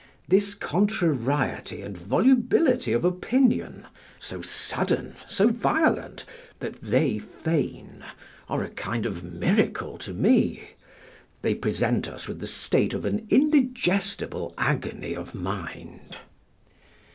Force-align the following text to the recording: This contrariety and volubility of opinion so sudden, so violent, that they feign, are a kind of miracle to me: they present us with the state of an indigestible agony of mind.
This 0.27 0.55
contrariety 0.55 1.83
and 1.83 1.95
volubility 1.95 2.91
of 2.91 3.05
opinion 3.05 3.85
so 4.19 4.41
sudden, 4.41 5.13
so 5.29 5.49
violent, 5.49 6.25
that 6.59 6.81
they 6.81 7.19
feign, 7.19 8.03
are 8.49 8.63
a 8.63 8.71
kind 8.71 9.05
of 9.05 9.23
miracle 9.23 9.99
to 9.99 10.11
me: 10.11 10.69
they 11.43 11.53
present 11.53 12.07
us 12.07 12.27
with 12.27 12.39
the 12.39 12.47
state 12.47 12.95
of 12.95 13.05
an 13.05 13.27
indigestible 13.29 14.55
agony 14.57 15.15
of 15.15 15.35
mind. 15.35 16.17